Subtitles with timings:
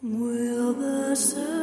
[0.00, 1.57] Will the circle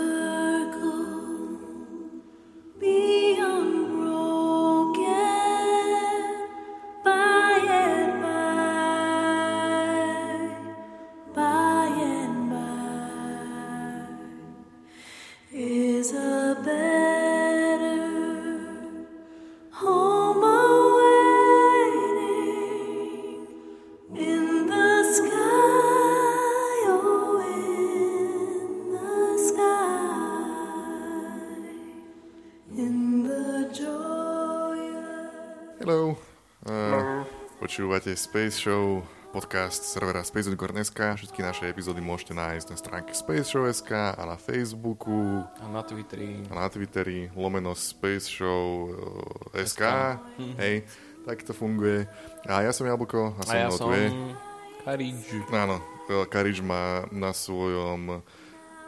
[37.96, 41.00] počúvate Space Show, podcast servera Space.sk.
[41.16, 46.44] Všetky naše epizódy môžete nájsť na stránke spaceshow.sk a na Facebooku A na Twitteri.
[46.52, 50.12] a na Twitteri lomeno Space Show uh, SK.
[50.60, 50.84] Hej,
[51.24, 52.04] tak to funguje.
[52.44, 54.12] A ja som Jablko a A som ja mnou som je.
[55.56, 55.80] Áno,
[56.28, 58.20] Karič má na svojom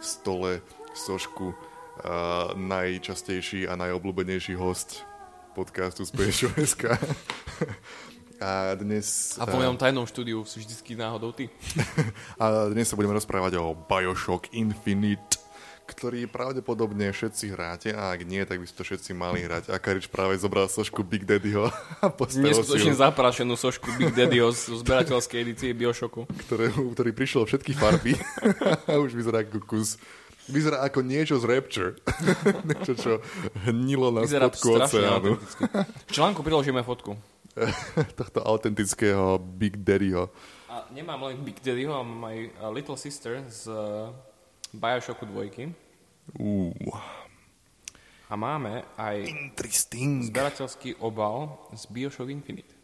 [0.04, 0.60] stole
[0.92, 5.08] sošku uh, najčastejší a najobľúbenejší host
[5.56, 6.92] podcastu Space Show.sk.
[8.38, 9.38] A dnes...
[9.42, 11.50] A v mojom tajnom štúdiu si vždycky náhodou ty.
[12.42, 15.42] A dnes sa budeme rozprávať o Bioshock Infinite,
[15.88, 19.72] ktorý pravdepodobne všetci hráte a ak nie, tak by ste to všetci mali hrať.
[19.72, 21.72] A Karič práve zobral sošku Big Daddyho
[22.04, 26.28] a postavil si Neskutočne ju, zaprašenú sošku Big Daddyho z zberateľskej edície Bioshocku.
[26.46, 28.20] ktorý, ktorý prišiel všetky farby
[28.92, 29.98] a už vyzerá ako kus
[30.48, 32.00] Vyzerá ako niečo z Rapture.
[32.64, 33.12] niečo, čo
[33.68, 35.36] hnilo na Vyzerá spodku oceánu.
[36.08, 37.20] V článku priložíme fotku.
[38.20, 40.30] Tohto autentického Big Daddyho.
[40.70, 44.14] A nemám len Big Daddyho, mám aj uh, Little Sister z uh,
[44.74, 45.74] Bioshocku 2.
[46.38, 46.76] Uú,
[48.28, 50.28] A máme aj interesting.
[50.28, 52.76] zberateľský obal z Bioshock Infinite.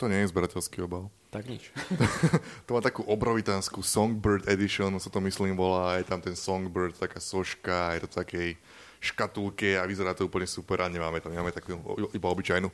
[0.00, 1.12] To nie je zberateľský obal.
[1.28, 1.68] Tak nič.
[2.66, 7.20] To má takú obrovitánsku Songbird Edition, sa to myslím volá, je tam ten Songbird, taká
[7.20, 8.56] soška, je to takej
[8.98, 11.78] škatulke a vyzerá to úplne super a nemáme to, nemáme takú
[12.10, 12.68] iba obyčajnú.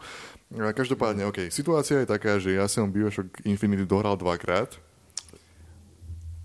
[0.61, 4.73] A Každopádne, OK, situácia je taká, že ja som Bioshock Infinity dohral dvakrát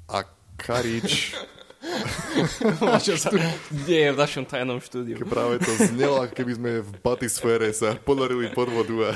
[0.10, 0.28] a
[0.60, 1.38] Karič,
[3.16, 3.32] sa
[3.72, 5.16] deje v našom tajnom štúdiu.
[5.24, 9.12] práve to znelo, ako keby sme v batisfére sa ponorili pod vodu a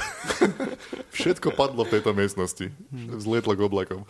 [1.18, 2.72] všetko padlo v tejto miestnosti.
[3.20, 4.08] Zlietlo k oblakom.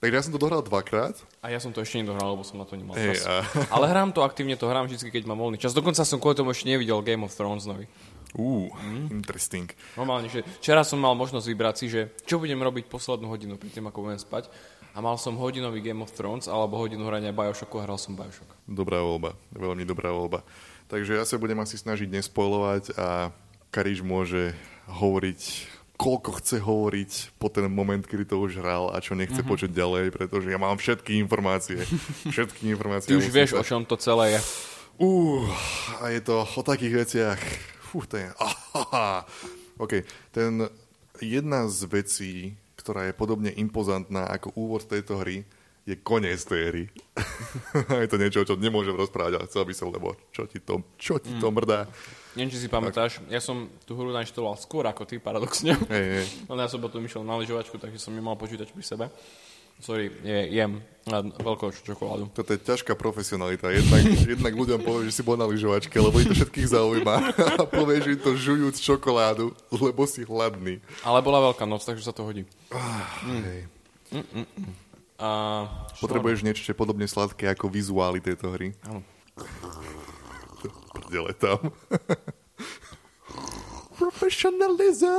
[0.00, 1.12] Takže ja som to dohral dvakrát
[1.44, 3.20] A ja som to ešte nedohral, lebo som na to nemal čas.
[3.28, 3.44] a-
[3.76, 5.76] Ale hrám to aktívne, to hrám vždy, keď mám voľný čas.
[5.76, 7.84] Dokonca som kvôli tomu ešte nevidel Game of Thrones nový.
[8.32, 8.70] Ú,
[9.10, 9.68] interesting.
[9.98, 13.68] Normálne, že včera som mal možnosť vybrať si, že čo budem robiť poslednú hodinu pri
[13.68, 14.48] tým, ako budem spať.
[14.94, 18.48] A mal som hodinový Game of Thrones alebo hodinu hrania Bioshocku a hral som Bioshock.
[18.64, 20.42] Dobrá voľba, veľmi dobrá voľba.
[20.88, 23.30] Takže ja sa budem asi snažiť nespoilovať a
[23.70, 24.50] Kariš môže
[24.90, 25.40] hovoriť
[26.00, 29.46] koľko chce hovoriť po ten moment, kedy to už hral a čo nechce Mhm.
[29.46, 31.76] počuť ďalej, pretože ja mám všetky informácie.
[32.26, 33.12] Všetky informácie.
[33.12, 34.40] Ty už vieš, sa- o čom to celé je.
[34.96, 35.44] Uh,
[35.98, 37.40] a je to o takých veciach.
[37.82, 38.24] Fú, to je...
[38.40, 39.28] Ahaha.
[39.76, 40.00] OK,
[40.30, 40.68] ten
[41.18, 42.32] jedna z vecí,
[42.74, 45.44] ktorá je podobne impozantná ako úvod tejto hry,
[45.82, 46.84] je koniec tej hry.
[48.04, 50.80] je to niečo, o čom nemôžem rozprávať, ale chcel by som, lebo čo ti to,
[50.96, 51.88] čo ti to mrdá.
[52.38, 55.74] Neviem, či si pamätáš, ja som tú hru nainštaloval skôr ako ty, paradoxne.
[55.90, 56.26] Hej, hej.
[56.46, 59.06] Len ja som potom išiel na lyžovačku, takže som nemal počítač pri sebe.
[59.80, 60.84] Sorry, je, jem
[61.40, 62.28] veľkú čokoládu.
[62.36, 63.72] Toto je ťažká profesionalita.
[63.72, 64.02] Jednak,
[64.36, 67.16] jednak ľuďom povie, že si bol na lyžovačke, lebo ich to všetkých zaujíma.
[67.56, 70.84] A povie, že to žujúc čokoládu, lebo si hladný.
[71.00, 72.44] Ale bola veľká noc, takže sa to hodí.
[73.24, 73.72] Hej.
[75.16, 75.28] A
[75.96, 78.76] Potrebuješ niečo, podobne sladké ako vizuály tejto hry.
[78.84, 79.00] Áno.
[81.10, 81.58] Prdele tam.
[83.98, 85.10] Professionalism.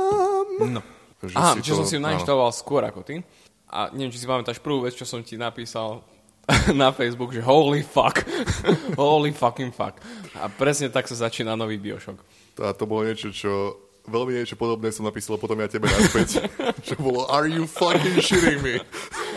[0.72, 0.80] No.
[1.22, 2.08] Že Aha, si že som to- si ju áno.
[2.08, 3.20] nainštaloval skôr ako ty.
[3.68, 6.00] A neviem, či si pamätáš prvú vec, čo som ti napísal
[6.80, 8.24] na Facebook, že holy fuck.
[8.98, 10.00] holy fucking fuck.
[10.34, 12.18] A presne tak sa začína nový Bioshock.
[12.56, 13.76] A to bolo niečo, čo
[14.08, 16.42] veľmi niečo podobné som napísal potom ja tebe naspäť.
[16.82, 18.80] čo bolo, are you fucking shitting me?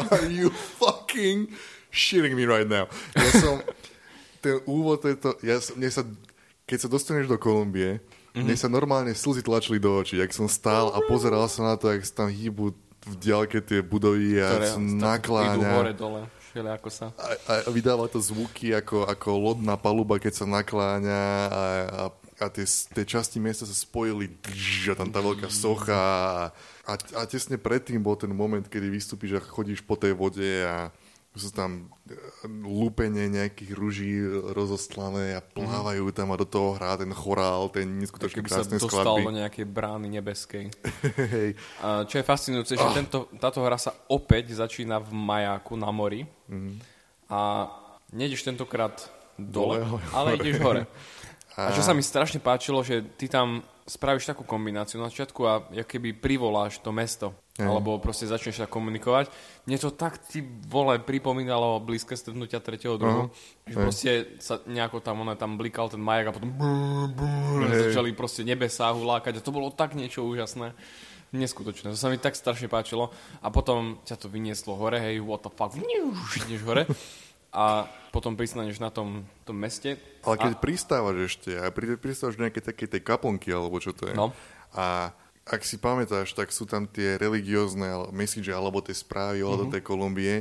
[0.09, 0.49] Are you
[0.81, 1.53] fucking
[1.94, 2.89] shitting me right now?
[3.13, 3.61] Ja som,
[4.41, 6.01] ten úvod tejto, ja mne sa,
[6.65, 8.01] keď sa dostaneš do Kolumbie,
[8.35, 11.88] mne sa normálne slzy tlačili do očí, jak som stál a pozeral sa na to,
[12.03, 12.75] sa tam hýbu
[13.06, 15.71] v diaľke tie budovy a Ktoré nakláňa.
[15.77, 16.21] hore, dole,
[16.51, 17.13] všelijako sa.
[17.21, 22.03] A, a vydáva to zvuky ako, ako lodná paluba, keď sa nakláňa a, a,
[22.41, 24.33] a tie, tie časti miesta sa spojili
[24.89, 26.50] a tam tá veľká socha a,
[26.89, 30.89] a, a tesne predtým bol ten moment, kedy vystúpiš a chodíš po tej vode a
[31.35, 32.15] sú tam e,
[32.47, 34.15] lúpenie nejakých ruží
[34.55, 38.79] rozostlané a plávajú tam a do toho hrá ten chorál, ten neskutočne Keby sa krásne
[38.79, 39.23] dostal skladby.
[39.27, 40.65] do nejakej brány nebeskej.
[41.35, 41.49] Hej.
[42.07, 46.23] Čo je fascinujúce, že tento, táto hra sa opäť začína v majáku na mori.
[47.27, 47.67] A
[48.15, 50.87] nejdeš tentokrát dole, Dole, ale ideš hore.
[51.56, 55.54] A čo sa mi strašne páčilo, že ty tam spravíš takú kombináciu na začiatku a
[55.86, 57.31] keby privoláš to mesto.
[57.56, 57.72] Hej.
[57.72, 59.31] Alebo proste začneš sa komunikovať.
[59.63, 63.31] Mne to tak ty vole pripomínalo blízke stretnutia tretieho druhu.
[63.63, 63.84] Že hej.
[63.88, 64.12] proste
[64.44, 67.80] sa nejako tam, ono tam blikal ten majak a potom brr, brr, Hej.
[67.96, 70.75] začali proste nebesá hulákať a to bolo tak niečo úžasné.
[71.36, 73.12] Neskutočné, to sa mi tak strašne páčilo.
[73.40, 76.84] A potom ťa to vynieslo hore, hej, what the fuck, ideš hore.
[77.56, 79.96] A potom pristaneš na tom, tom meste.
[80.24, 84.12] Ale keď pristávaš ešte a pri, pristávaš do nejakej takej tej kaplnky, alebo čo to
[84.12, 84.16] je.
[84.16, 84.36] No.
[84.75, 85.16] A
[85.46, 89.46] ak si pamätáš, tak sú tam tie religiózne message alebo tie správy Mhm.
[89.46, 90.36] ohľadom tej Kolumbie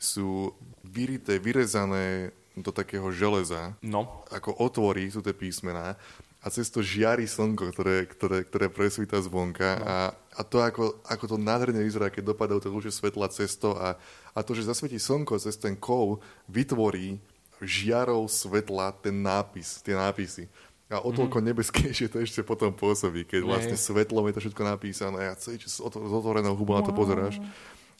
[0.00, 3.74] sú vyrité, vyrezané do takého železa.
[3.82, 5.98] No, Ako otvorí sú tie písmená
[6.44, 9.84] a cez to žiari slnko, ktoré, ktoré, ktoré presvíta zvonka No.
[9.88, 13.72] a, a to, ako, ako to nádherne vyzerá, keď dopadajú tie lúče svetla cez to
[13.72, 13.96] a,
[14.36, 17.16] a to, že zasvietí slnko cez ten kov, vytvorí
[17.64, 20.52] žiarou svetla ten nápis, tie nápisy.
[20.92, 23.74] A o toľko nebeskejšie to ešte potom pôsobí, keď vlastne.
[23.74, 23.88] Hej.
[23.88, 27.40] svetlom je to všetko napísané a čas s otvorenou hubou na to pozeráš.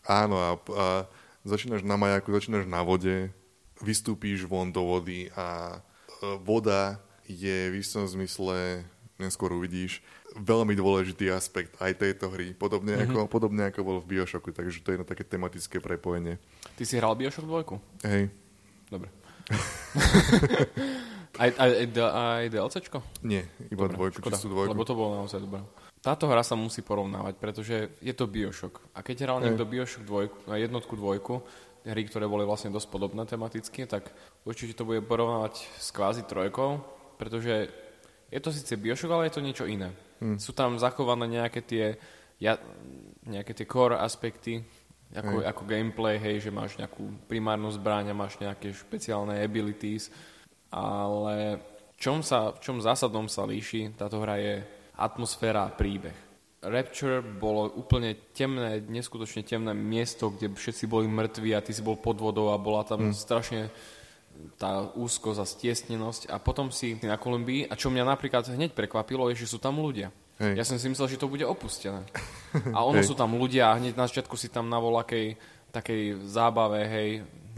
[0.05, 0.87] Áno, a, a
[1.49, 3.33] začínaš na majaku, začínaš na vode,
[3.81, 5.81] vystúpíš von do vody a
[6.21, 8.85] e, voda je v istom zmysle,
[9.17, 10.05] neskôr uvidíš,
[10.35, 13.15] veľmi dôležitý aspekt aj tejto hry, podobne, mm-hmm.
[13.15, 16.43] ako, podobne ako bolo v Bioshocku, takže to je na také tematické prepojenie.
[16.75, 18.11] ty si hral Bioshock 2?
[18.11, 18.35] Hej,
[18.95, 19.09] Dobre.
[21.43, 22.99] aj, aj, aj, DLCčko?
[23.27, 24.71] nie, iba Dobre, dvojku, škoda, čistú dvojku.
[24.73, 25.61] Lebo to bolo naozaj dobré.
[26.05, 28.85] Táto hra sa musí porovnávať, pretože je to Bioshock.
[28.93, 31.35] A keď hral niekto Bioshock dvojku, jednotku, dvojku,
[31.89, 34.13] hry, ktoré boli vlastne dosť podobné tematicky, tak
[34.45, 36.81] určite to bude porovnávať s kvázi trojkou,
[37.17, 37.69] pretože
[38.31, 39.95] je to síce Bioshock, ale je to niečo iné.
[40.19, 40.39] Hm.
[40.43, 41.95] Sú tam zachované nejaké tie,
[42.43, 42.59] ja,
[43.27, 44.65] nejaké tie core aspekty,
[45.15, 50.11] ako, ako gameplay, hej, že máš nejakú primárnu zbraň a máš nejaké špeciálne abilities,
[50.75, 51.63] ale
[51.95, 54.55] v čom, sa, v čom zásadnom sa líši táto hra je
[54.99, 56.17] atmosféra a príbeh.
[56.65, 62.01] Rapture bolo úplne temné, neskutočne temné miesto, kde všetci boli mŕtvi a ty si bol
[62.01, 63.69] pod vodou a bola tam strašne
[64.59, 69.29] tá úzkosť a stiesnenosť a potom si na Kolumbii a čo mňa napríklad hneď prekvapilo
[69.33, 70.15] je, že sú tam ľudia.
[70.39, 70.59] Hej.
[70.59, 72.03] Ja som si myslel, že to bude opustené.
[72.75, 73.07] A ono Hej.
[73.07, 75.39] sú tam ľudia a hneď na začiatku si tam na voľakej
[75.75, 77.09] takej zábave, hej,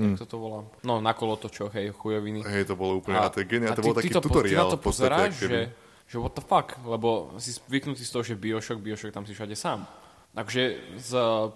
[0.01, 0.65] jak to to volá?
[0.81, 2.41] No, na kolotočoch, hej, chujoviny.
[2.49, 4.57] Hej, to bolo úplne, a, to je geniálne, to ty- bol taký ty to, tutoriál
[4.57, 5.61] Ty na to podstate, pozeráš, že,
[6.09, 9.53] že what the fuck, lebo si zvyknutý z toho, že Bioshock, Bioshock tam si všade
[9.53, 9.85] sám.
[10.33, 11.11] Takže z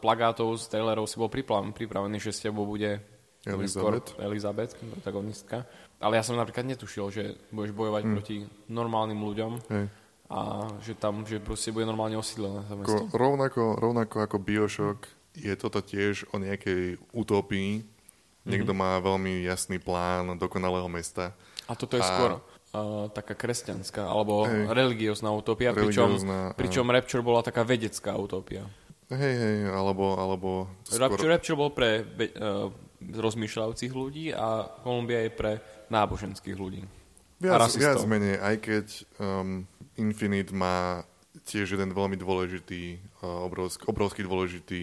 [0.05, 3.01] plagátov, z trailerov si bol pripravený, že s tebou bude
[3.43, 4.13] Elizabeth.
[4.19, 5.65] Elizabeth, protagonistka.
[5.97, 8.13] Ale ja som napríklad netušil, že budeš bojovať Hm.
[8.13, 8.37] proti
[8.69, 9.85] normálnym ľuďom Hej.
[10.29, 10.39] a
[10.81, 13.05] že tam, že proste bude normálne osídlené to mesto.
[13.07, 17.85] Ako, rovnako, rovnako ako Bioshock je toto tiež o nejakej utopii.
[18.41, 21.37] Niekto má veľmi jasný plán dokonalého mesta.
[21.69, 24.73] A toto je A- skôr uh, taká kresťanská, alebo Hej.
[24.73, 26.57] religiózna utopia, pričom, Religiózna, áno.
[26.57, 28.65] pričom Rapture bola taká vedecká utopia.
[29.13, 30.49] Hej, hej, alebo, alebo
[30.89, 30.99] skôr...
[31.05, 35.53] Rapture, Rapture bol pre uh, rozmýšľajúcich ľudí a Kolumbia je pre
[35.89, 36.85] náboženských ľudí.
[37.41, 38.87] Viac, viac menej, aj keď
[39.17, 39.65] um,
[39.97, 41.09] Infinite má
[41.49, 44.83] tiež jeden veľmi dôležitý, uh, obrovský, obrovský dôležitý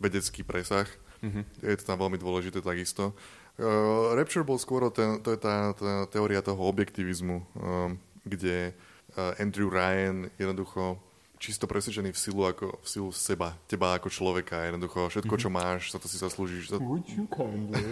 [0.00, 0.88] vedecký presah.
[1.20, 1.44] Mm-hmm.
[1.68, 3.12] Je to tam veľmi dôležité takisto.
[3.60, 9.36] Uh, Rapture bol skôr, ten, to je tá, tá teória toho objektivizmu, um, kde uh,
[9.36, 10.96] Andrew Ryan jednoducho
[11.38, 14.66] čisto presvedčený v silu, ako, v silu seba, teba ako človeka.
[14.66, 16.74] Jednoducho všetko, čo máš, za to si zaslúžiš.
[16.74, 16.78] Za,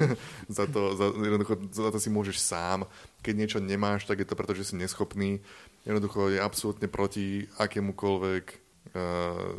[0.59, 2.85] za to, za, jednoducho, za to si môžeš sám.
[3.23, 5.39] Keď niečo nemáš, tak je to preto, že si neschopný.
[5.87, 8.59] Jednoducho je absolútne proti akémukoľvek uh,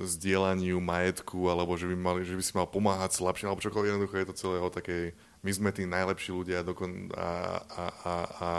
[0.04, 3.90] zdieľaniu majetku, alebo že by, mali, že by si mal pomáhať slabším, alebo čokoľvek.
[3.96, 5.16] Jednoducho je to celé o takej,
[5.48, 8.50] my sme tí najlepší ľudia dokon, a, a, a, a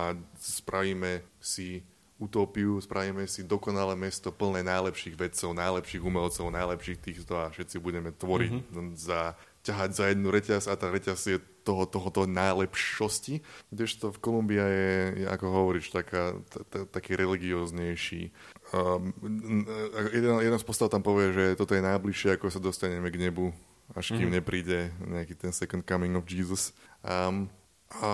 [0.40, 1.84] spravíme si
[2.18, 8.10] utópiu, spravíme si dokonalé mesto plné najlepších vedcov, najlepších umelcov, najlepších týchto a všetci budeme
[8.10, 8.98] tvoriť mm-hmm.
[8.98, 13.38] za, ťahať za jednu reťaz a tá reťaz je toho, tohoto najlepšosti.
[13.70, 18.34] Kdežto v Kolumbia je, je ako hovoríš, taká, t- t- taký religióznejší.
[18.74, 19.14] Um,
[20.10, 23.54] jeden, jeden z postav tam povie, že toto je najbližšie, ako sa dostaneme k nebu,
[23.94, 24.36] až kým mm-hmm.
[24.42, 26.74] nepríde nejaký ten second coming of Jesus.
[27.06, 27.46] Um,
[27.88, 28.10] a,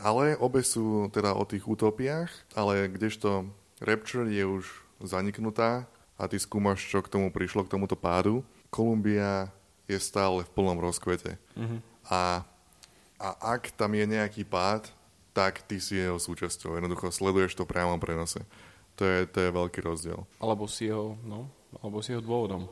[0.00, 3.44] ale obe sú teda o tých utopiách, ale kdežto
[3.80, 4.64] Rapture je už
[5.00, 5.88] zaniknutá
[6.20, 8.44] a ty skúmaš, čo k tomu prišlo, k tomuto pádu.
[8.68, 9.48] Kolumbia
[9.88, 11.40] je stále v plnom rozkvete.
[11.56, 11.80] Mm-hmm.
[12.12, 12.44] A,
[13.16, 14.92] a ak tam je nejaký pád,
[15.32, 16.76] tak ty si jeho súčasťou.
[16.76, 18.44] Jednoducho sleduješ to priamo prenose.
[19.00, 20.28] To je, to je veľký rozdiel.
[20.36, 21.48] Alebo si jeho, no,
[21.80, 22.68] alebo si jeho dôvodom.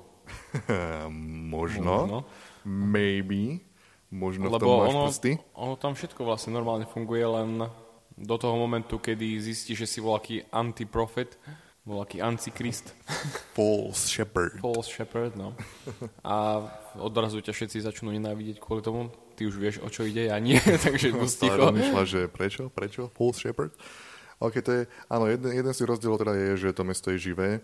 [1.56, 1.92] Možno.
[2.04, 2.18] Možno.
[2.68, 3.64] Maybe.
[4.08, 5.32] Možno v Lebo tom máš ono, prsty?
[5.52, 7.68] ono tam všetko vlastne normálne funguje, len
[8.16, 11.36] do toho momentu, kedy zistíš, že si voľaký antiprofet,
[11.84, 12.96] voľaký antikrist,
[13.56, 14.58] False shepherd.
[14.58, 15.52] false shepherd, no.
[16.24, 16.64] A
[16.96, 19.12] odrazu ťa všetci začnú nenávidieť kvôli tomu.
[19.36, 21.60] Ty už vieš, o čo ide, ja nie, takže Stále ticho.
[21.68, 23.70] rozmýšľa, že prečo, prečo, false shepherd.
[24.38, 27.58] OK, to je, áno, jeden, jeden z rozdielov teda je, že to mesto je živé,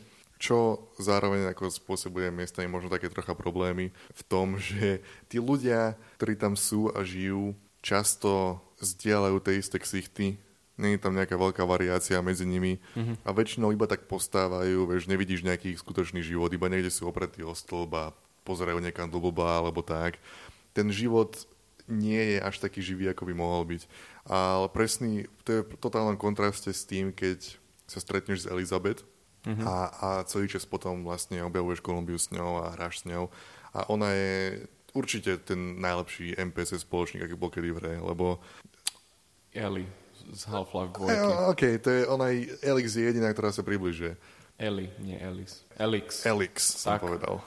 [0.44, 5.00] čo zároveň ako spôsobuje miestami možno také trocha problémy v tom, že
[5.32, 10.36] tí ľudia, ktorí tam sú a žijú, často zdieľajú tie isté ksichty,
[10.74, 13.22] je tam nejaká veľká variácia medzi nimi mm-hmm.
[13.22, 17.46] a väčšinou iba tak postávajú, vieš, nevidíš nejaký ich skutočný život, iba niekde sú opretí
[17.46, 18.10] o stĺb a
[18.42, 20.18] pozerajú niekam do blba alebo tak.
[20.74, 21.46] Ten život
[21.86, 23.86] nie je až taký živý, ako by mohol byť.
[24.26, 27.54] Ale presný, to je v totálnom kontraste s tým, keď
[27.86, 29.06] sa stretneš s Elizabeth
[29.44, 29.64] mm-hmm.
[29.64, 33.28] a, a celý čas potom vlastne objavuješ Kolumbiu s ňou a hráš s ňou.
[33.74, 38.38] A ona je určite ten najlepší NPC spoločník, aký bol kedy v hre, lebo
[39.54, 39.86] Ellie
[40.32, 41.10] z Half-Life 2.
[41.10, 41.18] e,
[41.52, 42.32] OK, to je ona,
[42.64, 44.16] Elix je jediná, ktorá sa približuje.
[44.56, 45.66] Ellie, nie Ellis.
[45.74, 46.22] Elix.
[46.24, 47.02] Elix, som Tak.
[47.02, 47.42] povedal.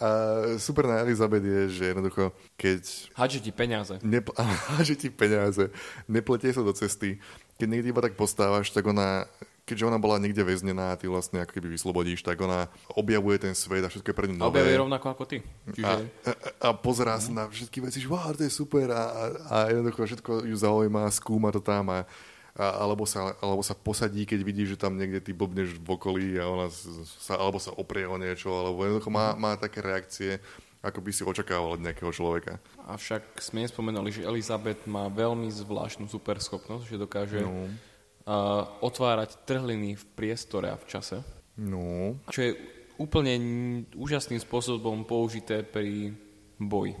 [0.00, 0.08] a
[0.56, 2.82] super na Elizabeth je, že jednoducho, keď
[3.14, 3.94] Hadže ti peniaze.
[4.00, 4.34] nepl-
[4.88, 5.70] že ti peniaze,
[6.08, 7.18] nepletie sa do cesty,
[7.58, 9.26] keď niekde iba tak postávaš, tak ona,
[9.64, 13.56] keďže ona bola niekde väznená a ty vlastne ako keby vyslobodíš, tak ona objavuje ten
[13.56, 14.60] svet a všetko je pre ňu A nové.
[14.60, 15.38] objavuje rovnako ako ty.
[15.40, 15.94] A, Čiže
[16.28, 19.56] a, a pozerá sa na všetky veci, že wow, to je super a, a, a
[19.72, 22.04] jednoducho všetko ju zaujíma, skúma to tam a,
[22.54, 26.28] a, alebo, sa, alebo sa posadí, keď vidí, že tam niekde ty blbneš v okolí
[26.36, 26.68] a ona
[27.18, 30.38] sa, alebo sa oprie o niečo, alebo jednoducho má, má také reakcie,
[30.84, 32.60] ako by si očakával od nejakého človeka.
[32.84, 37.72] Avšak sme nespomenuli, že Elizabeth má veľmi zvláštnu superschopnosť, že dokáže No.
[38.80, 41.20] Otvárať trhliny v priestore a v čase.
[41.54, 42.52] No, Čo je
[42.98, 43.34] úplne
[43.94, 46.14] úžasným spôsobom použité pri
[46.58, 46.94] boji.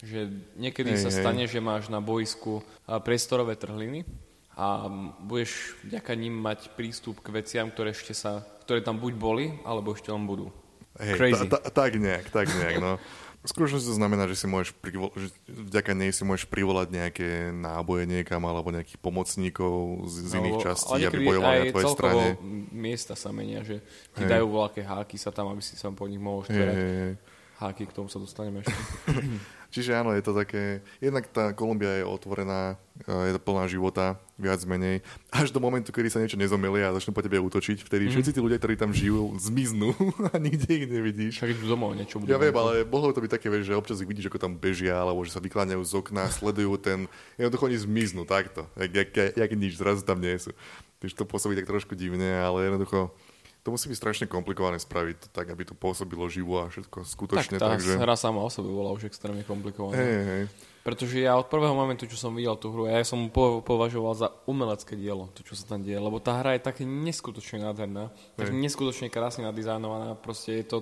[0.00, 1.18] Že niekedy Hej, sa hej.
[1.20, 2.64] stane, že máš na boisku
[3.04, 4.08] priestorové trhliny
[4.56, 4.88] a
[5.20, 9.92] budeš vďaka ním mať prístup k veciam, ktoré ešte sa, ktoré tam buď boli, alebo
[9.92, 10.48] ešte len budú.
[10.96, 11.46] hej, Crazy.
[11.52, 12.96] ta, ta, tak nejak, tak nejak, no.
[13.40, 17.28] V skutočnosti to znamená, že si môžeš privol- že vďaka nej si môžeš privolať nejaké
[17.56, 22.24] náboje niekam alebo nejakých pomocníkov z, z iných Alebo- častí, aby bojovali na tvojej strane.
[22.68, 23.80] miesta sa menia, že
[24.12, 27.16] ti dajú voľaké háky sa tam, aby si sa po nich mohol hej.
[27.56, 28.76] Háky, k tomu sa dostaneme ešte.
[29.70, 32.74] Čiže áno, je to také, jednak tá Kolumbia je otvorená,
[33.06, 34.98] e, je to plná života, viac menej,
[35.30, 38.12] až do momentu, kedy sa niečo nezomelie a začnú po tebe útočiť, vtedy mm.
[38.18, 39.94] všetci tí ľudia, ktorí tam žijú, zmiznú
[40.30, 41.38] a nikde ich nevidíš.
[41.38, 42.34] Však idú domov, niečo budú.
[42.34, 45.22] Ja viem, ale mohlo to byť také, že občas ich vidíš, ako tam bežia, alebo
[45.22, 47.06] že sa vykláňajú z okna, sledujú ten...
[47.38, 50.50] Jednoducho oni zmiznú takto, jak, jak, jak, jak nič, zrazu tam nie sú.
[50.98, 53.14] Takže to pôsobí tak trošku divne, ale jednoducho
[53.60, 57.12] to musí byť strašne komplikované spraviť to tak, aby to pôsobilo živo a všetko Tak
[57.12, 57.56] skutočne.
[57.60, 58.00] tá takže...
[58.00, 60.00] hra sama o sebe bola už extrémne komplikovaná.
[60.00, 60.44] Hej, hej.
[60.80, 64.28] Pretože ja od prvého momentu, čo som videl tú hru, ja som po, považoval za
[64.48, 66.00] umelecké dielo, to, čo sa tam deje.
[66.00, 68.08] Lebo tá hra je tak neskutočne nádherná,
[68.40, 68.56] tak Hej.
[68.56, 70.16] neskutočne krásne nadizajnovaná.
[70.16, 70.78] Proste je to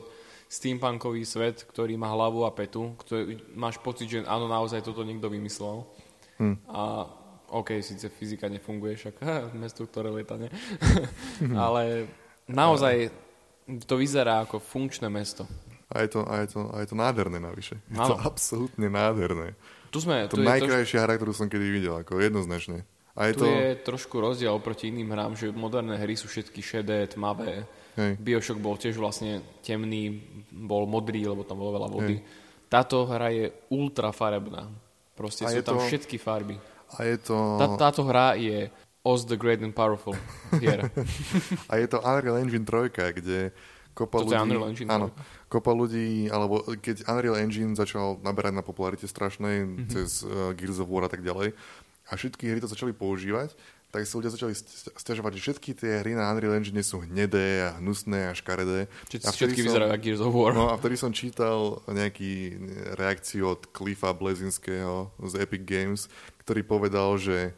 [0.46, 5.26] steampunkový svet, ktorý má hlavu a petu, ktorý, máš pocit, že áno, naozaj toto niekto
[5.26, 5.82] vymyslel.
[6.38, 6.56] Hm.
[6.70, 7.10] A
[7.50, 9.18] OK, síce fyzika nefunguje, však
[9.60, 10.46] mesto, ktoré lieta, ne?
[11.58, 12.06] Ale
[12.48, 13.12] naozaj
[13.84, 15.44] to vyzerá ako funkčné mesto.
[15.88, 17.80] A je to, a je to, a je to nádherné navyše.
[17.88, 18.12] Je Áno.
[18.12, 19.56] to absolútne nádherné.
[19.88, 22.84] Tu sme, To, tu, najkrajšia hra, ktorú som kedy videl, ako jednoznačne.
[23.16, 23.48] A je tu to...
[23.48, 27.64] je trošku rozdiel oproti iným hrám, že moderné hry sú všetky šedé, tmavé.
[27.96, 28.20] Hej.
[28.20, 32.20] Bioshock bol tiež vlastne temný, bol modrý, lebo tam bolo veľa vody.
[32.68, 34.68] Táto hra je ultra farebná.
[35.16, 36.60] Proste A sú tam to- všetky farby.
[36.94, 37.36] A je to...
[37.58, 38.70] Tá, táto hra je
[39.08, 40.12] Oz the Great and Powerful
[40.54, 40.92] hier.
[41.70, 43.56] A je to Unreal Engine 3, kde
[43.94, 44.38] kopa Toto ľudí...
[44.38, 45.06] Unreal Engine áno,
[45.46, 49.66] kopa ľudí, alebo keď Unreal Engine začal naberať na popularite strašnej Mhm.
[49.66, 49.88] mm-hmm.
[49.88, 51.56] cez uh, Gears of War a tak ďalej,
[52.04, 53.52] a všetky hry to začali používať,
[53.88, 57.64] tak si ľudia začali st- stiažovať, že všetky tie hry na Unreal Engine sú hnedé
[57.64, 58.84] a hnusné a škaredé.
[59.08, 60.52] Čiže a všetky som- vyzerajú ako Gears of War.
[60.52, 62.32] No a vtedy som čítal nejaký
[62.94, 67.56] reakciu od Cliffa Blezinského z Epic Games, ktorý povedal, že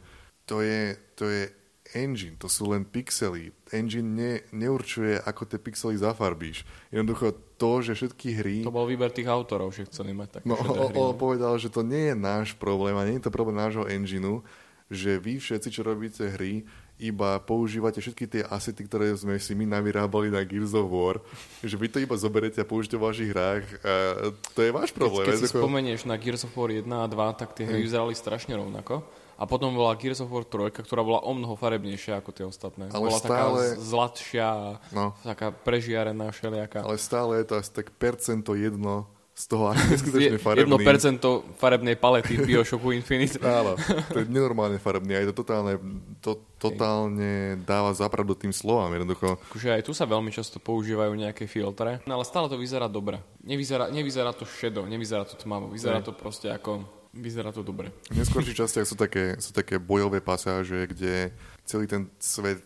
[0.51, 1.47] to je, to je
[1.95, 3.55] engine, to sú len pixely.
[3.71, 6.67] Engine ne, neurčuje, ako tie pixely zafarbíš.
[6.91, 8.57] Jednoducho to, že všetky hry...
[8.67, 10.95] To bol výber tých autorov, že chceli mať také No, on, hry.
[10.99, 11.19] on no.
[11.19, 14.43] povedal, že to nie je náš problém a nie je to problém nášho engineu,
[14.91, 16.67] že vy všetci, čo robíte hry,
[16.99, 21.17] iba používate všetky tie asety, ktoré sme si my navyrábali na Gears of War,
[21.63, 23.93] že vy to iba zoberete a použijete v vašich hrách a
[24.53, 25.25] to je váš problém.
[25.25, 28.13] Keď, keď si spomenieš na Gears of War 1 a 2, tak tie hry vyzerali
[28.13, 29.01] strašne rovnako.
[29.35, 32.87] A potom bola Gears of War 3, ktorá bola o mnoho farebnejšia ako tie ostatné.
[32.87, 34.47] Ale bola stále- taká zlatšia,
[34.89, 35.13] No.
[35.21, 36.81] taká prežiarená všelijaká.
[36.81, 40.75] ale stále je to asi tak percento jedno z toho aký neskutočne farebný.
[40.77, 41.17] 1%
[41.55, 43.39] farebnej palety v Bioshocku Infinite.
[43.59, 43.73] Áno,
[44.11, 45.73] to je nenormálne farebný a je to totálne,
[46.19, 49.39] to, totálne dáva zapravdu tým slovám jednoducho.
[49.49, 53.17] Akože aj tu sa veľmi často používajú nejaké filtre, no ale stále to vyzerá dobre.
[53.41, 56.05] Nevyzerá, nevyzerá to šedo, nevyzerá to tmavo, vyzerá Ne.
[56.05, 57.00] to proste ako...
[57.11, 57.91] Vyzerá to dobre.
[58.07, 62.63] V neskôrších častiach sú také, sú také bojové pasáže, kde celý ten svet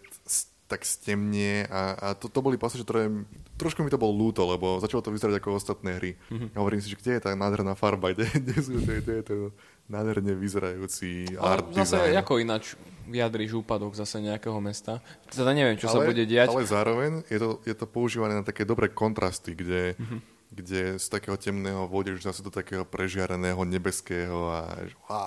[0.65, 3.05] tak stemnie a, a to, to boli pasáže, ktoré
[3.53, 6.11] trošku mi to bolo ľúto, lebo začalo to vyzerať ako ostatné hry.
[6.33, 6.53] Mhm.
[6.53, 9.23] A hovorím si, že kde je tá nádherná farba, kde, kde, sú, kde, kde je
[9.23, 9.39] ten
[9.85, 12.17] nádherne vyzerajúci art Ale zase design.
[12.17, 12.63] ako ináč
[13.05, 15.05] vyjadríš úpadok zase nejakého mesta?
[15.29, 16.49] Teda neviem, čo sa ale, bude diať.
[16.49, 20.17] Ale zároveň je to, je to používané na také dobré kontrasty, kde, Mhm.
[20.51, 25.21] Kde z takého temného vôjdeš zase do takého prežiareného nebeského a že, á,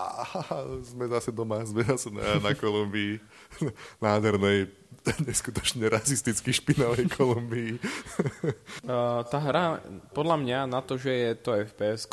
[0.82, 3.20] sme zase doma, sme zase na, na Kolumbii,
[4.04, 4.72] nádhernej,
[5.28, 7.76] neskutočne rasisticky špinavej Kolumbii.
[8.84, 9.82] Uh, tá hra,
[10.14, 12.08] podľa mňa, na to, že je to fps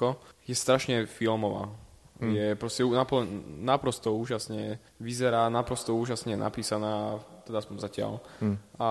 [0.45, 1.73] je strašne filmová.
[2.21, 2.31] Hm.
[2.31, 3.27] Je proste napl-
[3.59, 8.11] naprosto úžasne, vyzerá naprosto úžasne napísaná, teda aspoň zatiaľ.
[8.39, 8.55] Hm.
[8.79, 8.87] A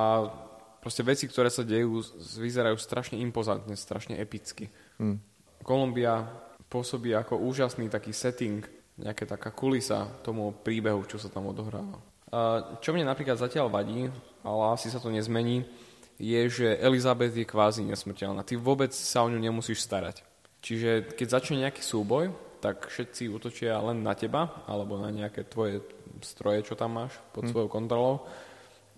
[0.85, 2.05] proste veci, ktoré sa dejú,
[2.37, 4.69] vyzerajú strašne impozantne, strašne epicky.
[5.01, 5.17] Hm.
[5.65, 6.29] Kolumbia
[6.69, 8.61] pôsobí ako úžasný taký setting,
[9.01, 11.97] nejaká taká kulisa tomu príbehu, čo sa tam odohráva.
[12.29, 12.39] A
[12.85, 14.13] čo mne napríklad zatiaľ vadí,
[14.45, 15.65] ale asi sa to nezmení,
[16.21, 18.45] je, že Elizabeth je kvázi nesmrteľná.
[18.45, 20.21] Ty vôbec sa o ňu nemusíš starať.
[20.61, 22.31] Čiže keď začne nejaký súboj,
[22.63, 25.85] tak všetci útočia len na teba, alebo na nejaké tvoje
[26.25, 28.25] stroje, čo tam máš pod svojou kontrolou.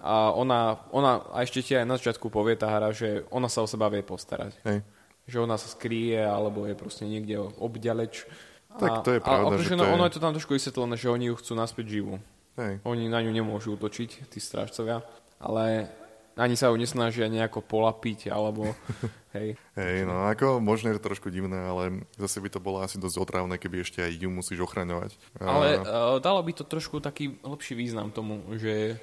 [0.06, 3.60] A ona, ona, a ešte ti aj na začiatku povie tá hra, že ona sa
[3.60, 4.86] o seba vie postarať Hej.
[5.26, 8.30] že ona sa skrie alebo je proste niekde obďaleč.
[8.78, 10.54] Tak to je pravda, A, že že no, to je- ono je to tam trošku
[10.54, 12.14] vysvetlené, že oni ju chcú naspäť živú.
[12.54, 12.78] Hej.
[12.86, 15.02] Oni na ňu nemôžu útočiť, tí strážcovia,
[15.42, 15.90] ale
[16.36, 18.70] ani sa ju nesnažia nejako polapiť, alebo
[19.36, 19.56] hej.
[19.74, 23.16] Hej, no ako možno je to trošku divné, ale zase by to bolo asi dosť
[23.18, 25.16] otrávne, keby ešte aj ju musíš ochraňovať.
[25.40, 29.00] Ale A- uh, dalo by to trošku taký lepší význam tomu, že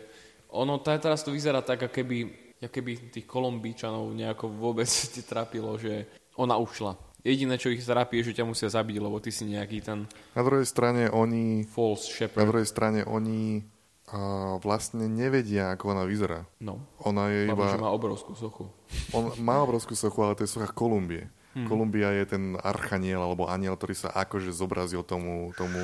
[0.54, 2.18] ono tá, teraz to vyzerá tak, ako keby,
[2.62, 6.06] keby tých Kolumbíčanov nejako vôbec ti trápilo, že
[6.38, 6.94] ona ušla.
[7.24, 10.04] Jediné, čo ich trápi, je, že ťa musia zabiť, lebo ty si nejaký ten
[10.36, 12.48] Na druhej strane oni false Na shepherd.
[12.52, 13.64] druhej strane oni
[14.12, 16.44] a, vlastne nevedia, ako ona vyzerá.
[16.60, 17.80] No, Ona je lebo iba...
[17.80, 18.68] má obrovskú sochu.
[19.16, 21.32] On má obrovskú sochu, ale to je socha Kolumbie.
[21.56, 21.72] Mhm.
[21.72, 25.56] Kolumbia je ten archaniel alebo aniel, ktorý sa akože zobrazil tomu...
[25.56, 25.80] tomu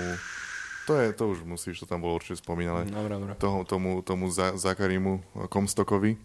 [0.90, 2.84] to, je, to už musíš, to tam bolo určite spomínané.
[2.86, 3.32] Dobre, dobre.
[3.36, 6.18] Tomu, tomu, tomu za, Zakarimu Komstokovi.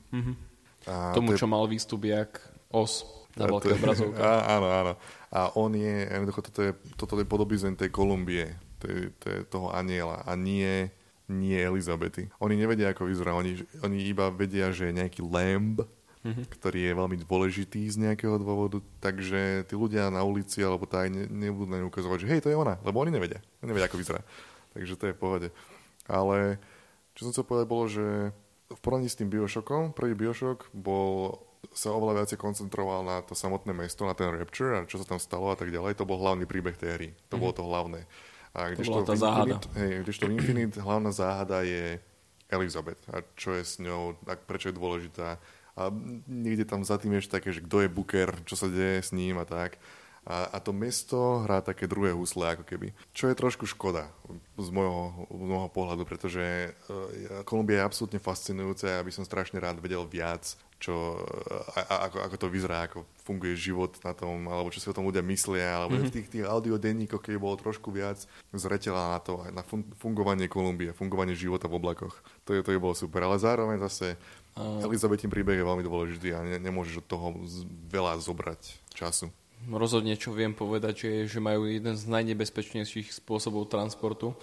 [0.85, 4.17] A Tomu, to je- čo mal výstup jak os na je- obrazovke.
[4.55, 4.93] Áno, áno.
[5.29, 8.49] A on je, jednoducho, toto je, toto je podobizeň tej Kolumbie,
[8.79, 10.87] to je toho aniela a nie,
[11.27, 12.29] nie Elizabety.
[12.39, 15.83] Oni nevedia, ako vyzerá, oni, oni iba vedia, že je nejaký lamb,
[16.23, 16.49] Mhm.
[16.49, 21.29] ktorý je veľmi dôležitý z nejakého dôvodu, takže tí ľudia na ulici alebo tak ne,
[21.29, 23.45] nebudú na ňu ukazovať, že hej, to je ona, lebo oni nevedia.
[23.61, 24.25] Oni nevedia, ako vyzerá.
[24.75, 25.49] Takže to je v pohode.
[26.11, 26.59] Ale
[27.15, 28.35] čo som chcel povedať bolo, že
[28.75, 31.39] v porovnaní s tým Bioshockom, prvý Bioshock bol
[31.73, 35.17] sa oveľa viacej koncentroval na to samotné mesto, na ten Rapture a čo sa tam
[35.23, 35.97] stalo a tak ďalej.
[35.97, 37.09] To bol hlavný príbeh tej hry.
[37.33, 38.05] To bolo to hlavné.
[38.53, 39.57] A kdežto bola tá záhada.
[39.59, 41.99] Infinite, hej, kdežto v Infinite hlavná záhada je
[42.53, 43.03] Elizabeth.
[43.11, 45.43] A čo je s ňou, a prečo je dôležitá.
[45.75, 45.83] A
[46.31, 49.43] niekde tam za tým ešte také, že kto je Booker, čo sa deje s ním
[49.43, 49.81] a tak.
[50.25, 52.97] A, a to mesto hrá také druhé husle, ako keby.
[53.13, 54.09] Čo je trošku škoda
[54.57, 59.29] z môjho, z môjho pohľadu, pretože uh, Kolumbia je absolútne fascinujúca a ja by som
[59.29, 61.17] strašne rád vedel viac, čo,
[61.77, 64.97] a, a, ako, ako to vyzerá, ako funguje život na tom, alebo čo si o
[64.97, 66.09] tom ľudia myslia, alebo mm-hmm.
[66.09, 68.21] v tých, tých audiodenníkoch, keď bolo trošku viac
[68.53, 72.17] zretela na to, na fun- fungovanie Kolumbie, fungovanie života v oblakoch.
[72.45, 74.21] To, je, to je bolo super, ale zároveň zase
[74.57, 79.33] Elizabetin príbeh je veľmi dôležitý a ne, nemôžeš od toho z, veľa zobrať času.
[79.69, 84.37] Rozhodne, čo viem povedať, že, že majú jeden z najnebezpečnejších spôsobov transportu.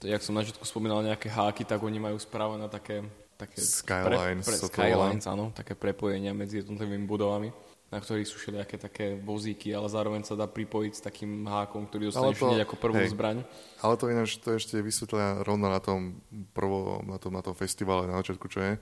[0.00, 3.00] To, jak som na začiatku spomínal nejaké háky, tak oni majú spravené také,
[3.40, 8.82] také Skylines pre, pre, skylines, áno, také prepojenia medzi jednotlivými budovami na ktorých sú všelijaké
[8.82, 12.98] také vozíky, ale zároveň sa dá pripojiť s takým hákom, ktorý dostaneš to- ako prvú
[12.98, 13.14] hej.
[13.14, 13.46] zbraň.
[13.78, 16.18] Ale to ináč, to ešte vysvetlia rovno na tom
[16.50, 18.72] prvo, na tom, na tom festivale na začiatku, čo je.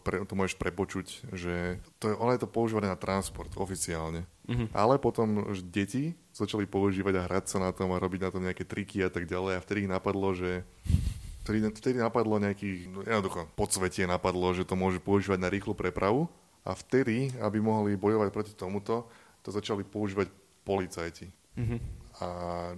[0.00, 4.24] Pre, to môžeš prepočuť, že to je, ono je to používané na transport oficiálne.
[4.48, 4.72] Mhm.
[4.72, 8.40] Ale potom že deti začali používať a hrať sa na tom a robiť na tom
[8.40, 10.64] nejaké triky a tak ďalej a vtedy ich napadlo, že
[11.44, 16.32] vtedy, vtedy napadlo nejakých, no, jednoducho, podsvetie napadlo, že to môže používať na rýchlu prepravu
[16.68, 19.08] a vtedy, aby mohli bojovať proti tomuto,
[19.40, 20.28] to začali používať
[20.68, 21.32] policajti.
[21.56, 21.96] Mhm.
[22.18, 22.26] A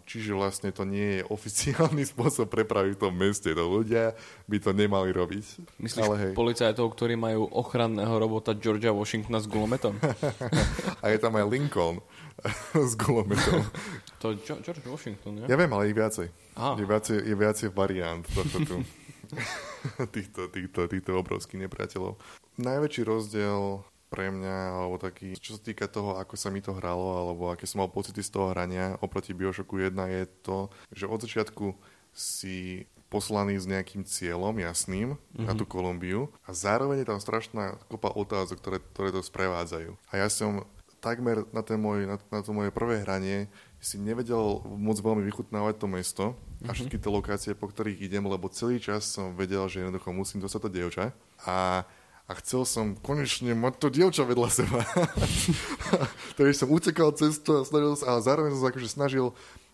[0.04, 3.48] čiže vlastne to nie je oficiálny spôsob prepravy v tom meste.
[3.56, 4.12] To ľudia
[4.44, 5.80] by to nemali robiť.
[5.80, 6.32] Myslíš Ale hej.
[6.36, 9.96] policajtov, ktorí majú ochranného robota Georgia Washingtona s gulometom?
[11.02, 12.04] A je tam aj Lincoln
[12.76, 13.64] s gulometom.
[14.20, 15.48] to George Washington, nie?
[15.48, 16.28] Ja viem, ale ich viacej.
[16.60, 16.76] Aha.
[16.76, 18.76] Je viacej, je viacej variant tohto tu.
[20.14, 22.18] týchto, týchto, týchto obrovských nepriateľov.
[22.58, 27.14] Najväčší rozdiel pre mňa, alebo taký, čo sa týka toho, ako sa mi to hralo,
[27.14, 31.22] alebo aké som mal pocity z toho hrania oproti Bioshocku 1, je to, že od
[31.22, 31.78] začiatku
[32.10, 35.46] si poslaný s nejakým cieľom jasným mm-hmm.
[35.46, 39.94] na tú Kolumbiu a zároveň je tam strašná kopa otázok, ktoré, ktoré to sprevádzajú.
[40.10, 40.66] A ja som
[41.02, 45.74] takmer na, ten môj, na, na to moje prvé hranie si nevedel moc veľmi vychutnávať
[45.80, 46.24] to mesto
[46.68, 50.44] a všetky tie lokácie, po ktorých idem, lebo celý čas som vedel, že jednoducho musím
[50.44, 51.04] dostať to dievča
[51.48, 51.88] a,
[52.30, 54.86] a chcel som konečne mať to dievča vedľa seba.
[56.38, 59.26] Takže som utekal cestu a snažil sa, ale zároveň som sa akože snažil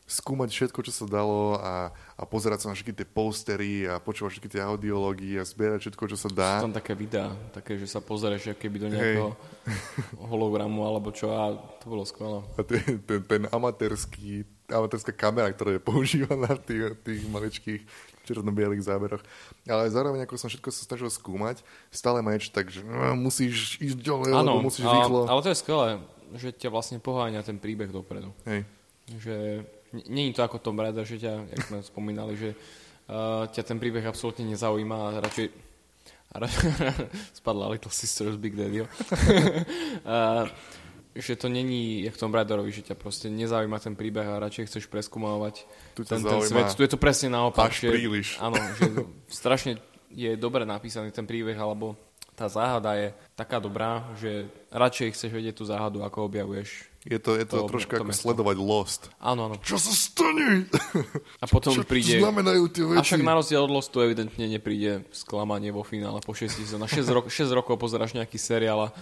[0.07, 4.39] skúmať všetko, čo sa dalo a, a pozerať sa na všetky tie postery a počúvať
[4.39, 6.63] všetky tie audiológie a zbierať všetko, čo sa dá.
[6.63, 8.15] Sú tam také videá, také, že sa ako
[8.55, 9.35] keby do nejakého
[10.31, 12.39] hologramu alebo čo a to bolo skvelé.
[12.55, 17.83] A ten, ten, ten amatérský, amatérska kamera, ktorá je používaná v tých, tých maličkých
[18.27, 19.23] černo-bielých záberoch.
[19.65, 23.79] Ale zároveň, ako som všetko sa snažil skúmať, stále ma niečo tak, že no, musíš
[23.79, 25.25] ísť ďalej, Áno, lebo musíš a- rýchlo.
[25.25, 25.89] ale to je skvelé,
[26.35, 28.35] že ťa vlastne poháňa ten príbeh dopredu.
[28.45, 28.67] Hej.
[29.17, 29.35] Že
[29.95, 32.59] n- nie je to ako Tom Raider, že ťa, jak sme spomínali, že
[33.07, 35.47] uh, ťa ten príbeh absolútne nezaujíma a radšej
[36.27, 36.51] a ra-
[37.33, 38.83] spadla Little Sisters Big Daddy.
[38.83, 38.89] uh,
[41.17, 44.85] že to není jak Tom Raiderovi, že ťa proste nezaujíma ten príbeh a radšej chceš
[44.87, 46.73] preskúmovať Tu ten, ten svet.
[46.73, 47.69] Tu je to presne naopak.
[47.69, 48.37] až že, príliš.
[48.39, 48.85] Áno, že
[49.27, 51.97] strašne je dobre napísaný ten príbeh, alebo
[52.33, 56.85] tá záhada je taká dobrá, že radšej chceš vedieť tú záhadu, ako objavuješ.
[57.03, 58.23] Je to, je to, To- troška to ako mesto.
[58.27, 59.03] sledovať Lost.
[59.17, 59.57] Áno, áno.
[59.63, 60.67] Čo sa stane?
[61.39, 62.19] A potom Čo príde...
[62.19, 63.15] znamenajú tie A veci?
[63.15, 66.91] však na rozdiel od Lostu evidentne nepríde sklamanie vo finále po 6 sezónach.
[66.91, 68.95] 6, rok, 6 rokov pozeráš nejaký seriál a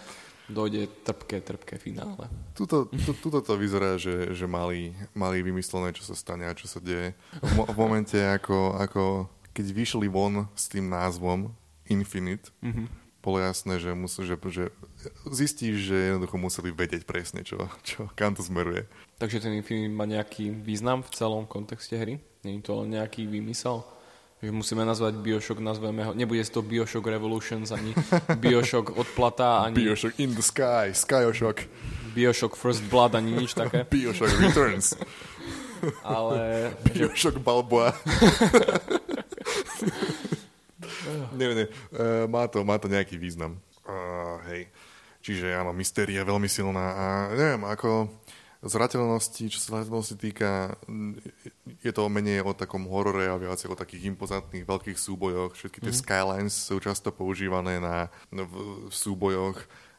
[0.48, 2.28] dojde trpké, trpké finále.
[2.52, 6.68] Tuto, tu, tuto to vyzerá, že, že mali, mali vymyslené, čo sa stane a čo
[6.68, 7.16] sa deje.
[7.40, 9.02] V, v momente, ako, ako
[9.56, 11.48] keď vyšli von s tým názvom
[11.88, 12.86] Infinite, mm-hmm.
[13.24, 14.64] bolo jasné, že, musí, že, že
[15.32, 18.84] zistíš, že jednoducho museli vedieť presne, čo, čo, kam to smeruje.
[19.16, 22.20] Takže ten Infinite má nejaký význam v celom kontexte hry?
[22.44, 23.80] Je to len nejaký výmysel?
[24.44, 27.96] Že musíme nazvať Bioshock, nazveme ho, nebude to Bioshock Revolutions, ani
[28.44, 31.64] Bioshock Odplata, ani Bioshock in the sky, Skyshock,
[32.12, 33.88] Bioshock First Blood, ani nič také.
[33.92, 35.00] Bioshock Returns,
[36.04, 36.40] Ale
[36.92, 37.96] Bioshock Balboa.
[41.32, 41.64] nie, nie,
[41.96, 43.56] uh, má, to, má to nejaký význam.
[43.88, 44.68] Uh, hej.
[45.24, 48.12] Čiže áno, mystéria veľmi silná a neviem, ako
[48.66, 50.78] zrateľnosti, čo sa zrateľnosti týka,
[51.84, 55.56] je to menej o takom horore a viacej o takých impozantných veľkých súbojoch.
[55.56, 56.04] Všetky tie mm-hmm.
[56.04, 59.58] skylines sú často používané na, v, v súbojoch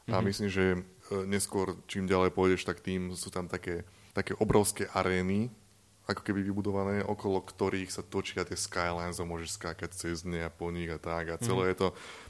[0.10, 0.26] a Mhm.
[0.30, 0.80] myslím, že e,
[1.26, 5.50] neskôr, čím ďalej pôjdeš, tak tým sú tam také, také obrovské arény,
[6.06, 10.54] ako keby vybudované, okolo ktorých sa točia tie skylines a môžeš skákať cez ne a
[10.54, 11.34] po nich a tak.
[11.34, 11.88] A celé je to,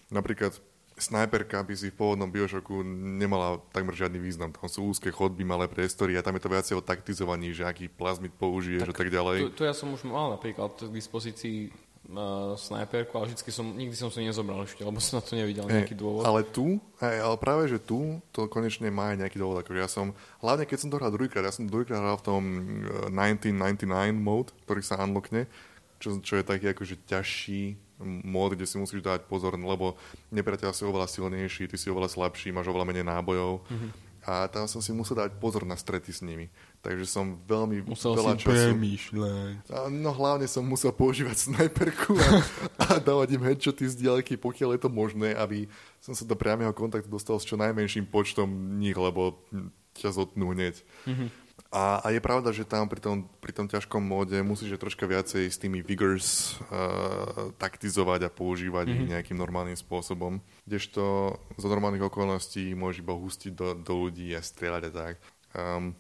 [0.08, 0.56] napríklad
[0.95, 2.79] snajperka by si v pôvodnom Bioshocku
[3.19, 4.55] nemala takmer žiadny význam.
[4.55, 7.91] Tam sú úzke chodby, malé priestory a tam je to viacej o taktizovaní, že aký
[7.91, 9.51] plazmid použiješ a tak ďalej.
[9.51, 11.67] To, to ja som už mal napríklad k dispozícii
[12.12, 15.67] uh, snajperku, ale vždycky som, nikdy som si nezobral ešte, lebo som na to nevidel
[15.67, 16.23] Hej, nejaký dôvod.
[16.23, 19.67] Ale tu, aj, ale práve, že tu to konečne má aj nejaký dôvod.
[19.67, 22.41] Akože ja som, hlavne keď som to hral druhýkrát, ja som druhýkrát hral v tom
[23.12, 25.51] eh, 1999 mode, ktorý sa unlockne,
[25.99, 29.95] čo, čo je taký akože ťažší mód, kde si musíš dať pozor, lebo
[30.31, 33.63] nepriateľ si oveľa silnejší, ty si oveľa slabší, máš oveľa menej nábojov.
[33.71, 33.89] Mhm.
[34.25, 36.49] A tam som si musel dať pozor na strety s nimi.
[36.81, 38.73] Takže som veľmi Musel veľa si času...
[38.73, 39.69] premýšľať.
[39.69, 42.29] A No hlavne som musel používať snajperku a,
[42.89, 45.69] a dávať im headshoty z diaľky, pokiaľ je to možné, aby
[46.01, 48.49] som sa do priamého kontaktu dostal s čo najmenším počtom
[48.81, 49.38] nich, lebo
[49.93, 50.81] ťa zotnú hneď.
[51.05, 51.44] Mm-hmm.
[51.75, 55.43] A, a je pravda, že tam pri tom, pri tom ťažkom móde musíš troška viacej
[55.51, 59.03] s tými vigors uh, taktizovať a používať mm-hmm.
[59.03, 60.39] ich nejakým normálnym spôsobom.
[60.63, 65.13] Kdežto za normálnych okolností môžeš iba hustiť do, do ľudí a strieľať a tak.
[65.51, 65.91] Um,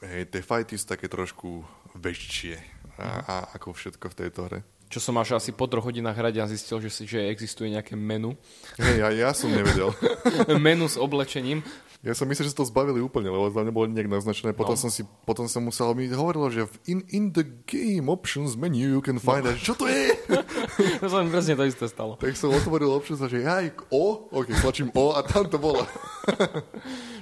[0.00, 1.60] hej, tie fighty sú také trošku
[1.92, 2.56] väčšie
[2.96, 4.60] a, a ako všetko v tejto hre.
[4.88, 7.92] čo som až asi po troch hodinách hrať a zistil, že, si- že existuje nejaké
[8.00, 8.32] menu.
[8.80, 9.92] Hej, ja, ja som nevedel.
[10.56, 11.60] menu s oblečením.
[11.98, 14.54] Ja som myslel, že sa to zbavili úplne, lebo tam nebolo nejak naznačené.
[14.54, 14.82] Potom No.
[14.86, 18.86] som si, potom som musel, mi hovorilo, že v in, in the game options menu
[18.94, 19.50] you can find No.
[19.58, 20.14] Čo to je?
[21.02, 22.14] To sa mi presne to isté stalo.
[22.14, 25.82] tak som otvoril options a že aj O, ok, tlačím O a tam to bolo.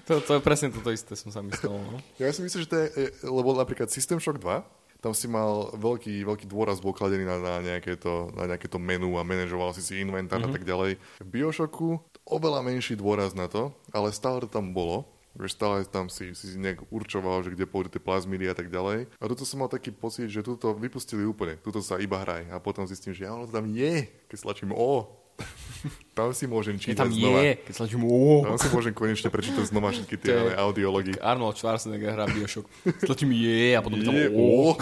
[0.06, 1.74] To, to je presne toto isté som sa myslel.
[1.74, 1.98] No.
[2.22, 4.62] Ja si myslím, že to je, e, lebo napríklad System Shock 2,
[5.02, 8.78] tam si mal veľký, veľký dôraz bol kladený na, na, nejaké to, na nejaké to
[8.78, 10.54] menu a manažoval si si inventár mm-hmm.
[10.54, 10.90] a tak ďalej.
[11.18, 15.06] V Bioshocku oveľa menší dôraz na to, ale stále to tam bolo.
[15.36, 19.12] Vieš, stále tam si, si nejak určoval, že kde pôjdu tie plazmídy a tak ďalej.
[19.20, 21.60] A tuto som mal taký pocit, že tuto vypustili úplne.
[21.60, 22.48] Tuto sa iba hraj.
[22.48, 25.04] A potom zistím, že ja, ono tam je, keď stlačím O.
[26.16, 27.44] tam si môžem Je čítať tam znova.
[27.44, 28.40] je, keď sa oh.
[28.48, 31.12] Tam si môžem konečne prečítať znova všetky tie je- ale audiology.
[31.20, 32.64] Arnold Schwarzenegger hrá Bioshock.
[33.04, 34.72] Stlačím je a potom je, Je, tam O.
[34.72, 34.72] O.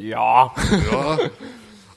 [0.00, 0.48] Ja.
[0.56, 1.28] Ja.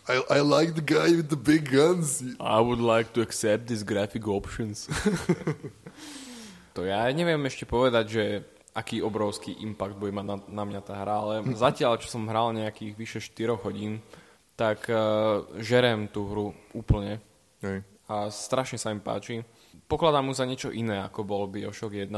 [0.03, 2.23] I, I like the guy with the big guns.
[2.39, 4.91] I would like to accept these graphic options.
[6.75, 8.23] to ja neviem ešte povedať, že
[8.75, 12.51] aký obrovský impact bude mať na, na mňa tá hra, ale zatiaľ, čo som hral
[12.51, 14.03] nejakých vyše 4 hodín,
[14.59, 17.23] tak uh, žerem tú hru úplne
[17.63, 17.87] Hej.
[18.09, 19.45] a strašne sa mi páči.
[19.87, 22.11] Pokladám mu za niečo iné, ako bol Bioshock 1-2,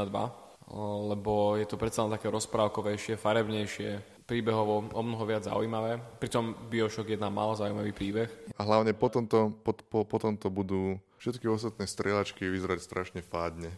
[1.12, 6.02] lebo je to predsa len také rozprávkovejšie, farebnejšie, príbehovo o mnoho viac zaujímavé.
[6.18, 8.28] Pritom Bioshock 1 mal zaujímavý príbeh.
[8.58, 13.70] A hlavne potom to, po, po, potom to budú všetky ostatné strieľačky vyzerať strašne fádne.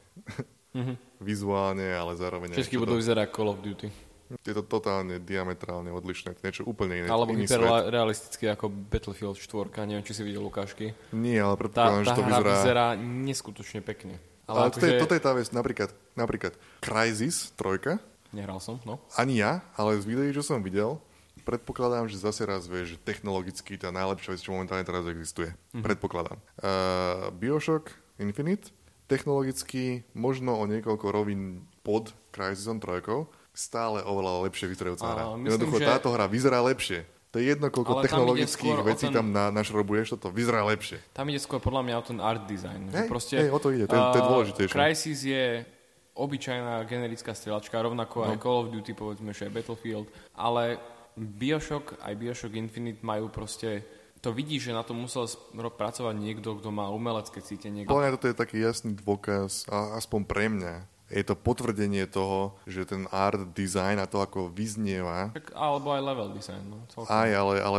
[1.20, 2.56] Vizuálne, ale zároveň...
[2.56, 3.88] Všetky budú to, vyzerať Call of Duty.
[4.44, 6.36] je to totálne diametrálne odlišné.
[6.40, 7.08] Niečo úplne iné.
[7.08, 7.60] Alebo iný svet.
[7.60, 9.88] hyper realisticky ako Battlefield 4.
[9.88, 10.96] Neviem, či si videl ukážky.
[11.12, 12.52] Nie, ale predpokladám, že to hra vyzerá...
[12.56, 14.16] vyzerá neskutočne pekne.
[14.48, 15.02] Ale Ale toto, je, akože...
[15.04, 19.00] toto je tá vec, napríklad, napríklad Crysis 3, Nehral som, no.
[19.16, 21.00] ani ja, ale z videí, čo som videl,
[21.42, 25.48] predpokladám, že zase raz vieš, že technologicky tá najlepšia vec, čo momentálne teraz existuje.
[25.48, 25.80] Mm-hmm.
[25.80, 26.38] Predpokladám.
[26.60, 27.88] Uh, Bioshock
[28.20, 28.68] Infinite,
[29.08, 33.00] technologicky možno o niekoľko rovín pod Crysisom 3,
[33.56, 35.24] stále oveľa lepšie vyzerajúca hra.
[35.34, 37.08] myslím, Jednoducho že- táto hra vyzerá lepšie.
[37.28, 40.96] To je jedno, koľko Ale technologických vecí ten- tam na, našrobuješ, toto vyzerá lepšie.
[41.12, 42.88] Tam ide skôr podľa mňa o ten art design.
[42.88, 44.72] Hej, proste, hej, o to ide, to je- to je a, dôležitejšie.
[44.72, 45.44] Crysis je
[46.18, 48.28] obyčajná generická strelačka, rovnako No.
[48.34, 50.82] aj Call of Duty, povedzme, že aj Battlefield, ale
[51.14, 53.86] Bioshock aj Bioshock Infinite majú proste
[54.18, 57.86] to vidí, že na to musel pracovať niekto, kto má umelecké cítenie.
[57.86, 60.74] Podľa mňa toto je taký jasný dôkaz, a aspoň pre mňa,
[61.08, 66.02] je to potvrdenie toho, že ten art design a to, ako vyznieva, Tak, alebo aj
[66.04, 66.60] level design.
[66.68, 67.08] No, celkom.
[67.08, 67.78] aj, ale, ale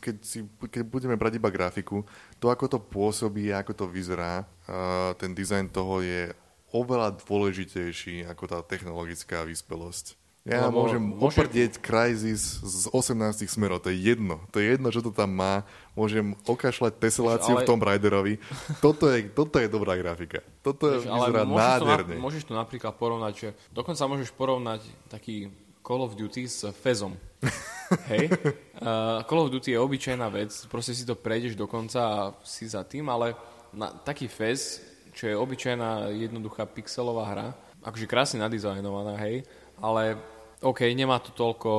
[0.00, 2.06] keď, si, keď budeme brať iba grafiku,
[2.40, 6.32] to, ako to pôsobí, ako to vyzerá, uh, ten dizajn toho je
[6.70, 10.18] oveľa dôležitejší ako tá technologická vyspelosť.
[10.40, 14.40] Ja Lebo môžem môže- oprdieť Crysis z 18 smerov, to je jedno.
[14.48, 15.68] To je jedno, čo to tam má.
[15.92, 18.40] Môžem okašľať teseláciu Ale- v Tomb Raiderovi.
[18.80, 20.40] Toto je, toto je dobrá grafika.
[20.64, 22.14] Toto Vieš, vyzerá môžeš, to na, nádherne.
[22.16, 24.80] môžeš to napríklad porovnať, že dokonca môžeš porovnať
[25.12, 25.52] taký
[25.84, 27.20] Call of Duty s Fezom.
[28.08, 28.32] Hej?
[28.80, 32.64] Uh, Call of Duty je obyčajná vec, proste si to prejdeš do konca a si
[32.64, 33.36] za tým, ale
[33.76, 34.80] na, taký Fez,
[35.14, 37.48] čo je obyčajná jednoduchá pixelová hra,
[37.84, 39.46] akože krásne nadizajnovaná, hej,
[39.80, 40.20] ale
[40.60, 41.72] OK, nemá to toľko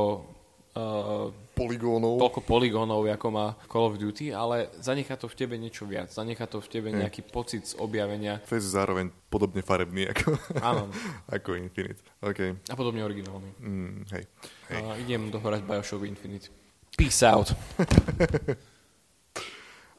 [0.73, 2.17] uh, Poligónov.
[2.17, 6.09] toľko poligónov, ako má Call of Duty, ale zanechá to v tebe niečo viac.
[6.09, 8.41] Zanechá to v tebe nejaký pocit z objavenia.
[8.49, 10.89] Fez je zároveň podobne farebný ako, Áno.
[11.35, 12.01] ako Infinite.
[12.25, 12.57] OK.
[12.71, 13.49] A podobne originálny.
[13.61, 14.23] Mm, hej.
[14.73, 14.81] hej.
[14.81, 16.49] A idem dohrať Bioshock Infinite.
[16.97, 17.53] Peace out.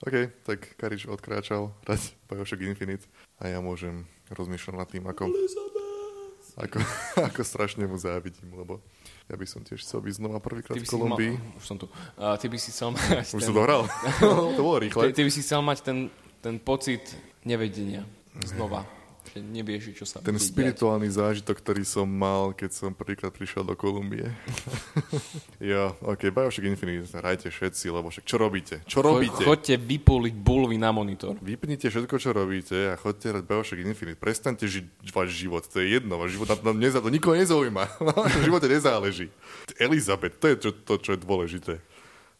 [0.03, 3.07] OK, tak Karič odkráčal hrať Bioshock Infinite
[3.39, 4.03] a ja môžem
[4.35, 5.31] rozmýšľať nad tým, ako,
[6.59, 6.79] ako,
[7.31, 8.83] ako strašne mu závidím, lebo
[9.31, 11.33] ja by som tiež chcel byť znova prvýkrát Ty v si mal, Kolumbii.
[11.55, 11.87] už som tu.
[12.19, 13.83] Uh, ty by si chcel mať Už ten, som to hral.
[14.59, 15.03] to bolo ty, rýchle.
[15.15, 15.99] ty by si chcel mať ten,
[16.43, 17.15] ten pocit
[17.47, 18.03] nevedenia
[18.43, 18.83] znova.
[19.31, 23.79] Že nevieš, čo sa Ten spirituálny zážitok, ktorý som mal, keď som prvýkrát prišiel do
[23.79, 24.27] Kolumbie.
[25.73, 28.75] jo, ok, Bioshock Infinite, hrajte všetci, lebo však čo robíte?
[28.85, 29.43] Čo Cho- robíte?
[29.47, 31.39] Choďte vypuliť bulvy na monitor.
[31.39, 34.19] Vypnite všetko, čo robíte a chodte hrať Bioshock Infinite.
[34.19, 36.19] Prestaňte žiť váš život, to je jedno.
[36.19, 37.85] Váš život na, na, neza, to nikoho nezaujíma.
[38.13, 39.27] Na vašom živote nezáleží.
[39.79, 41.79] Elizabeth, to je čo, to, čo je dôležité.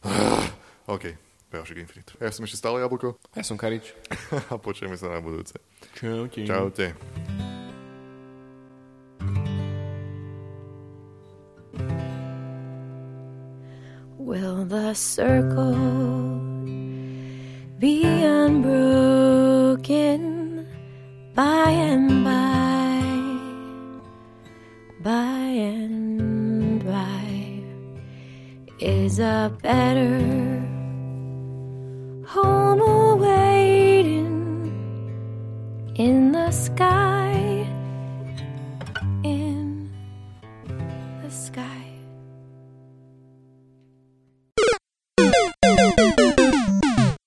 [0.93, 1.15] OK,
[1.53, 2.17] Bioshock Infinite.
[2.17, 3.93] Ja som ešte stále jablko Ja som Karič.
[4.49, 5.53] a počujeme sa na budúce.
[5.93, 6.49] Čaute.
[6.49, 6.97] Čaute.
[14.17, 15.77] Will the circle
[17.77, 19.45] be unbroken
[21.37, 23.05] by and by?
[25.05, 27.61] By and by
[28.79, 30.72] is a better
[36.53, 37.12] sky.